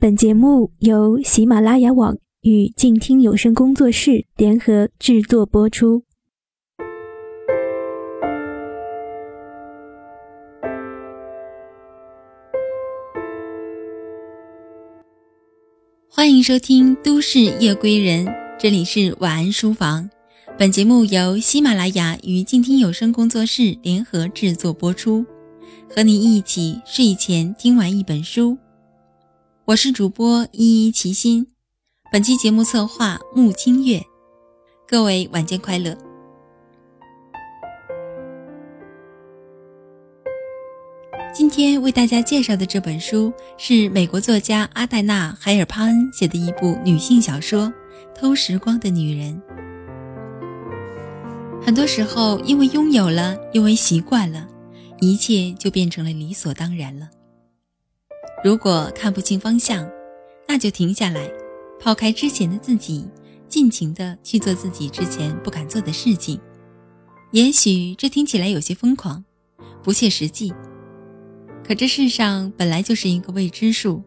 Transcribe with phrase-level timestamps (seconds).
[0.00, 6.04] 本节目由喜马拉雅网与静听有声工作室联合制作播出。
[16.08, 18.24] 欢迎收听《都市夜归人》，
[18.58, 20.08] 这里是晚安书房。
[20.58, 25.26] 本节目由喜马拉雅与静听有声工作室联合制作播出，
[25.94, 28.56] 和你一起睡前听完一本书。
[29.70, 31.46] 我是主播依依齐心，
[32.10, 34.02] 本期节目策划木清月，
[34.84, 35.96] 各位晚间快乐。
[41.32, 47.66] 今天为大家介绍的这本书是美国作家阿黛娜·海尔帕恩写的一部女性小说
[48.12, 49.40] 《偷时光的女人》。
[51.64, 54.48] 很多时候，因为拥有了，因为习惯了，
[54.98, 57.08] 一切就变成了理所当然了。
[58.42, 59.86] 如果看不清方向，
[60.48, 61.30] 那就停下来，
[61.78, 63.06] 抛开之前的自己，
[63.46, 66.40] 尽情的去做自己之前不敢做的事情。
[67.32, 69.22] 也许这听起来有些疯狂，
[69.82, 70.54] 不切实际，
[71.62, 74.02] 可这世上本来就是一个未知数，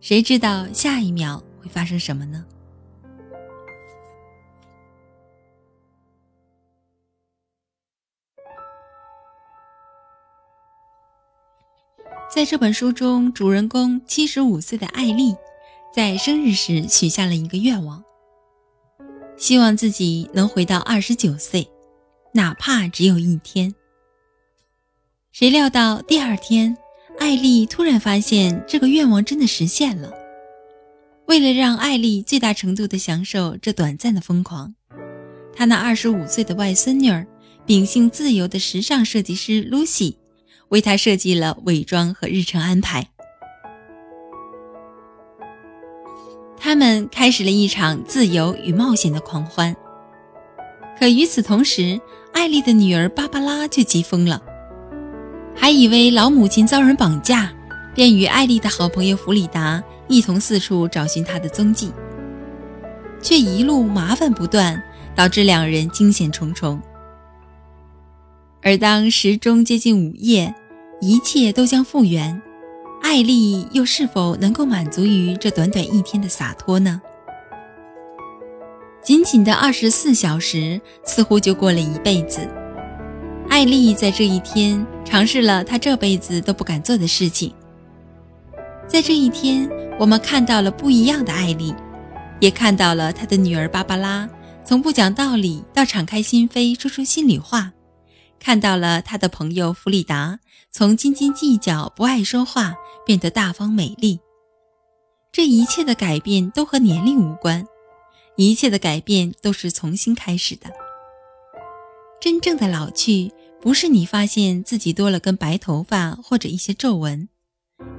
[0.00, 2.42] 谁知道下一秒会发生什么呢？
[12.32, 15.34] 在这本书中，主人公七十五岁的艾丽，
[15.92, 18.04] 在生日时许下了一个愿望，
[19.36, 21.68] 希望自己能回到二十九岁，
[22.32, 23.74] 哪怕只有一天。
[25.32, 26.76] 谁料到第二天，
[27.18, 30.12] 艾丽突然发现这个愿望真的实现了。
[31.26, 34.72] 为了让艾丽最大程度地享受这短暂的疯狂，
[35.52, 37.26] 她那二十五岁的外孙女儿，
[37.66, 40.16] 秉性自由的时尚设计师露西。
[40.70, 43.08] 为他设计了伪装和日程安排，
[46.56, 49.74] 他们开始了一场自由与冒险的狂欢。
[50.98, 52.00] 可与此同时，
[52.32, 54.40] 艾丽的女儿芭芭拉却急疯了，
[55.56, 57.52] 还以为老母亲遭人绑架，
[57.92, 61.90] 便与艾丽的好朋友弗里达一同四处找寻她的踪迹，
[63.20, 64.80] 却一路麻烦不断，
[65.16, 66.80] 导致两人惊险重重。
[68.62, 70.54] 而当时钟接近午夜，
[71.00, 72.40] 一切都将复原，
[73.02, 77.00] 艾丽又是否能够满足于这短短一天的洒脱呢？
[79.02, 82.46] 仅仅的二十四小时，似乎就过了一辈子。
[83.48, 87.52] 艾丽在这一天尝试了她这辈子都不敢做的事情。
[88.86, 89.66] 在这一天，
[89.98, 91.74] 我们看到了不一样的艾丽，
[92.40, 94.28] 也看到了她的女儿芭芭拉，
[94.66, 97.72] 从不讲道理到敞开心扉说出心里话。
[98.40, 100.40] 看到了他的朋友弗里达
[100.70, 102.74] 从斤斤计较、不爱说话，
[103.04, 104.18] 变得大方美丽。
[105.30, 107.64] 这一切的改变都和年龄无关，
[108.36, 110.70] 一切的改变都是重新开始的。
[112.18, 113.30] 真正的老去，
[113.60, 117.28] 不是你发现自己多了根白头发或者一些皱纹，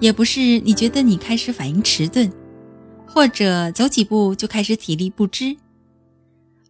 [0.00, 2.32] 也不是你觉得你开始反应迟钝，
[3.06, 5.56] 或者走几步就开始体力不支，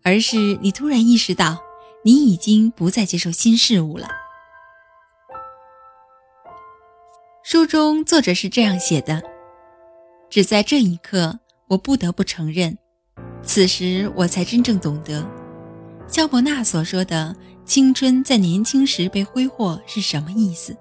[0.03, 1.70] 而是你突然意识到。
[2.03, 4.09] 你已经不再接受新事物了。
[7.43, 9.23] 书中作者是这样写的：
[10.31, 12.77] 只在这一刻，我不得不承认，
[13.43, 15.27] 此时我才真正懂得，
[16.09, 17.35] 肖伯纳所说的
[17.67, 20.77] “青春在年轻时被挥霍”是什么意思。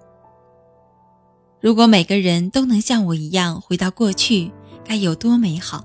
[1.59, 4.51] 如果每个人都能像我一样回到过去，
[4.85, 5.83] 该有多美好，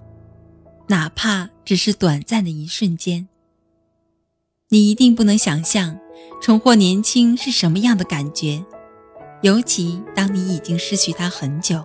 [0.87, 3.27] 哪怕只是短暂的一瞬间。
[4.71, 5.99] 你一定不能想象，
[6.43, 8.65] 重获年轻是什么样的感觉，
[9.43, 11.85] 尤其当你已经失去它很久。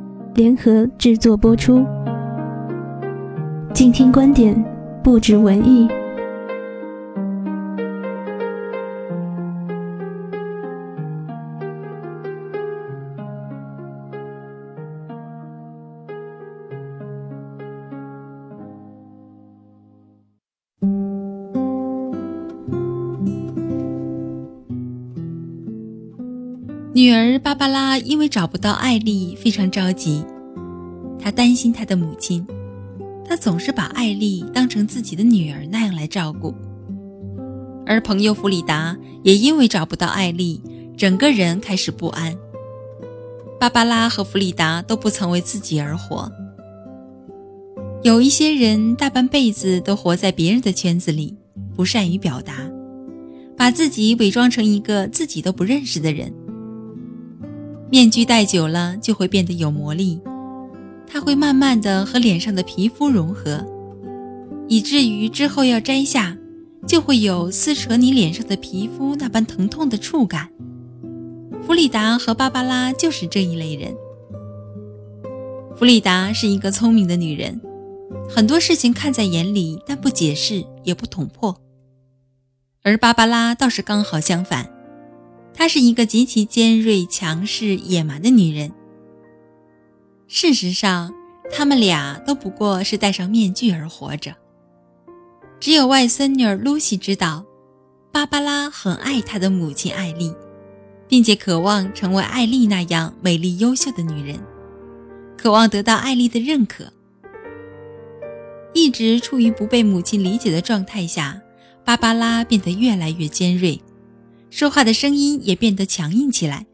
[0.33, 1.85] 联合制作播出。
[3.73, 4.55] 静听观点，
[5.03, 5.87] 不止文艺。
[27.43, 30.23] 芭芭拉因为找不到艾丽，非常着急。
[31.19, 32.45] 她担心她的母亲，
[33.25, 36.53] 她总是把艾丽当成自己的女儿那样来照顾。
[37.85, 40.61] 而朋友弗里达也因为找不到艾丽，
[40.95, 42.37] 整个人开始不安。
[43.59, 46.31] 芭芭拉和弗里达都不曾为自己而活。
[48.03, 51.35] 有一些人大半辈子都活在别人的圈子里，
[51.75, 52.53] 不善于表达，
[53.57, 56.31] 把自己伪装成一个自己都不认识的人。
[57.91, 60.21] 面具戴久了就会变得有魔力，
[61.05, 63.65] 它会慢慢的和脸上的皮肤融合，
[64.69, 66.37] 以至于之后要摘下，
[66.87, 70.49] 就会有撕扯你脸上的皮肤那般疼痛的触感。
[71.61, 73.93] 弗里达和芭芭拉就是这一类人。
[75.75, 77.59] 弗里达是一个聪明的女人，
[78.29, 81.59] 很多事情看在眼里，但不解释也不捅破，
[82.83, 84.69] 而芭芭拉倒是刚好相反。
[85.53, 88.71] 她是一个极其尖锐、强势、野蛮的女人。
[90.27, 91.13] 事实上，
[91.51, 94.33] 他们俩都不过是戴上面具而活着。
[95.59, 97.45] 只有外孙女露西知道，
[98.11, 100.33] 芭芭拉很爱她的母亲艾丽，
[101.07, 104.39] 并且渴望成为艾丽那样美丽优秀的女人，
[105.37, 106.91] 渴望得到艾丽的认可。
[108.73, 111.41] 一直处于不被母亲理解的状态下，
[111.83, 113.79] 芭芭拉变得越来越尖锐。
[114.51, 116.65] 说话的声音也变得强硬起来，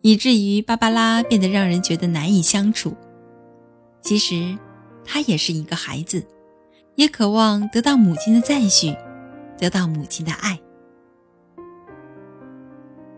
[0.00, 2.96] 以至于芭芭拉变得让人觉得难以相处。
[4.00, 4.56] 其实，
[5.04, 6.26] 她也是一个孩子，
[6.96, 8.96] 也渴望得到母亲的赞许，
[9.58, 10.58] 得到母亲的爱。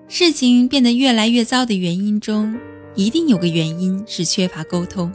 [0.09, 2.59] 事情变得越来越糟的原因中，
[2.97, 5.13] 一定有个原因是缺乏沟通。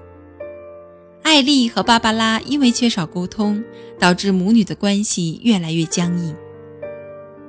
[1.21, 3.61] 艾丽和芭芭拉因为缺少沟通，
[3.99, 6.33] 导致母女的关系越来越僵硬。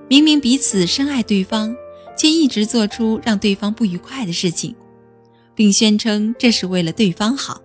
[0.09, 1.77] 明明彼此深爱对方，
[2.17, 4.75] 却一直做出让对方不愉快的事情，
[5.55, 7.61] 并宣称这是为了对方好。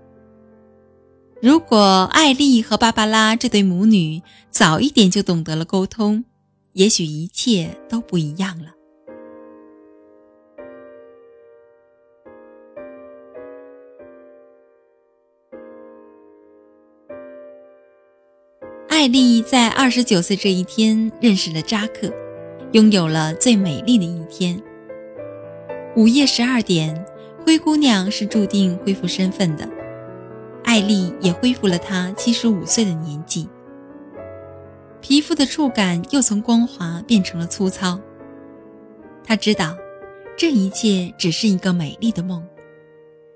[1.42, 6.26] 如果艾丽和芭芭拉这对母女早一点就懂得了沟通，
[6.74, 8.74] 也许一切都不一样了。
[18.90, 22.23] 艾丽在二十九岁这一天认识了扎克。
[22.74, 24.60] 拥有了最美丽的一天。
[25.96, 27.06] 午夜十二点，
[27.46, 29.70] 灰姑娘是注定恢复身份的，
[30.64, 33.48] 艾丽也恢复了她七十五岁的年纪。
[35.02, 38.00] 皮肤的触感又从光滑变成了粗糙。
[39.24, 39.78] 她知道，
[40.36, 42.44] 这一切只是一个美丽的梦。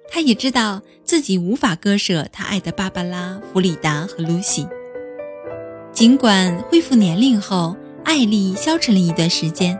[0.10, 4.68] 她也知道自己无法割舍她爱的芭芭拉、弗里达和露西。
[5.92, 7.78] 尽管恢复年龄后。
[8.08, 9.78] 艾丽消沉了一段时间，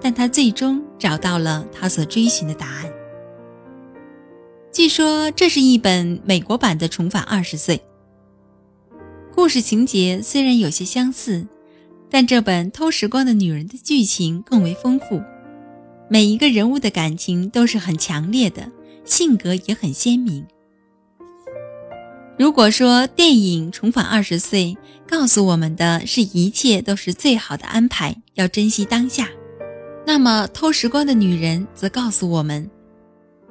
[0.00, 2.90] 但她最终找到了她所追寻的答案。
[4.72, 7.76] 据说这是一本美国版的《重返二十岁》。
[9.34, 11.46] 故事情节虽然有些相似，
[12.08, 15.20] 但这本《偷时光的女人》的剧情更为丰富，
[16.08, 18.72] 每一个人物的感情都是很强烈的，
[19.04, 20.46] 性格也很鲜明。
[22.38, 24.76] 如果说电影《重返二十岁》
[25.10, 29.30] 告诉我们的是一切都是最好的安排，要珍惜当下，
[30.06, 32.70] 那么《偷时光的女人》则告诉我们：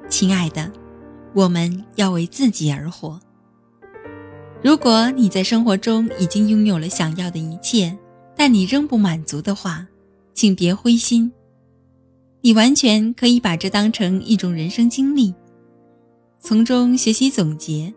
[0.08, 0.70] 亲爱的，
[1.34, 3.20] 我们要为自己而活。
[4.62, 7.96] 如果你在生活中已经拥有了想要的一切，
[8.36, 9.84] 但你仍不满足的话，
[10.32, 11.32] 请别灰心，
[12.40, 15.34] 你完全可以把这当成一种人生经历，
[16.38, 17.92] 从中学习总结。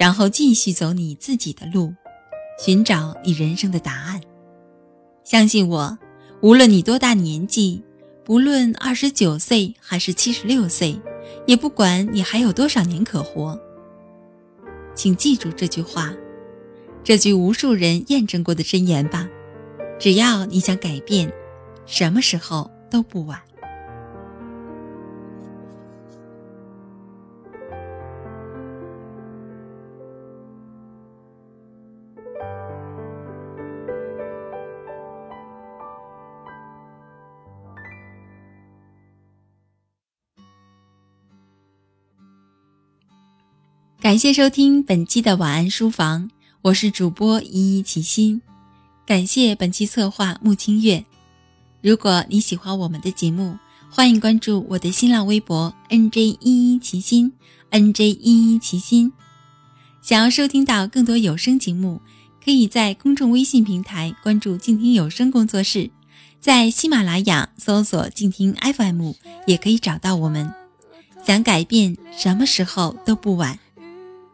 [0.00, 1.94] 然后继续走你自己的路，
[2.58, 4.18] 寻找你人生的答案。
[5.24, 5.98] 相信我，
[6.40, 7.82] 无论你多大年纪，
[8.24, 10.98] 不论二十九岁还是七十六岁，
[11.46, 13.60] 也不管你还有多少年可活，
[14.94, 16.10] 请记住这句话，
[17.04, 19.28] 这句无数人验证过的箴言吧。
[19.98, 21.30] 只要你想改变，
[21.84, 23.38] 什么时候都不晚。
[44.10, 48.42] 感谢收听本期的晚安书房，我是主播依依齐心。
[49.06, 51.04] 感谢本期策划穆清月。
[51.80, 53.56] 如果你喜欢我们的节目，
[53.88, 57.32] 欢迎关注我的新浪微博 N J 依依齐心
[57.70, 59.12] N J 依依齐心。
[60.02, 62.00] 想要收听到更多有声节目，
[62.44, 65.88] 可以在公众微信平台关注静听有声工作室，
[66.40, 69.12] 在喜马拉雅搜索静听 FM
[69.46, 70.52] 也可以找到我们。
[71.24, 73.54] 想改变，什么时候都不晚。《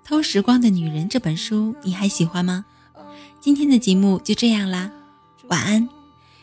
[0.09, 2.65] 偷时光的女人》这本书你还喜欢吗？
[3.41, 4.89] 今天的节目就这样啦，
[5.49, 5.89] 晚安。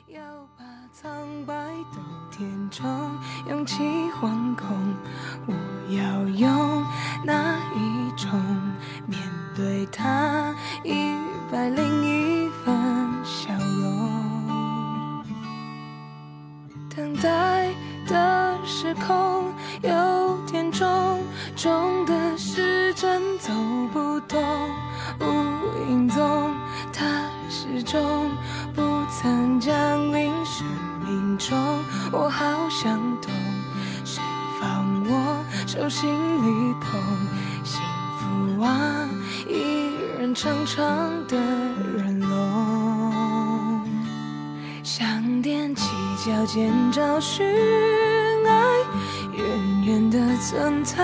[0.07, 0.21] 要
[0.57, 1.09] 把苍
[1.45, 1.53] 白
[1.93, 3.17] 的天空
[3.47, 3.75] 勇气
[4.19, 4.67] 惶恐，
[5.47, 5.53] 我
[5.95, 6.85] 要用
[7.23, 8.29] 哪一种
[9.07, 9.17] 面
[9.55, 10.53] 对它
[10.83, 11.15] 一
[11.49, 12.75] 百零一分
[13.23, 15.23] 笑容？
[16.93, 17.73] 等待
[18.07, 21.21] 的时空有点重，
[21.55, 22.02] 重的时针
[23.43, 23.51] 走
[23.91, 24.41] 不动，
[25.19, 25.25] 无
[25.89, 26.49] 影踪。
[26.93, 27.03] 它
[27.49, 28.31] 始终
[28.73, 28.81] 不
[29.11, 29.73] 曾降
[30.13, 30.65] 临生
[31.05, 31.57] 命中，
[32.13, 33.29] 我好想懂，
[34.05, 34.21] 谁
[34.61, 37.01] 放我手心里捧？
[37.65, 37.81] 幸
[38.17, 39.09] 福啊，
[39.45, 40.87] 一人长长
[41.27, 41.35] 的
[41.97, 43.83] 人龙，
[44.83, 45.05] 想
[45.43, 45.89] 踮起
[46.25, 47.45] 脚尖找寻
[48.47, 48.63] 爱，
[49.33, 51.03] 远远的存在，